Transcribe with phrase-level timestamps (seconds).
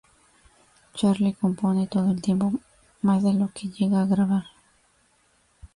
[0.95, 2.51] Charly compone todo el tiempo,
[3.03, 4.45] más de lo que llega a grabar.